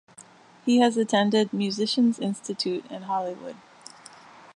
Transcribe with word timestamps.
He 0.65 0.79
has 0.79 0.97
attended 0.97 1.53
Musicians 1.53 2.17
Institute 2.17 2.83
in 2.89 3.03
Hollywood. 3.03 3.55